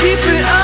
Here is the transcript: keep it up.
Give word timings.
keep 0.00 0.18
it 0.18 0.44
up. 0.46 0.63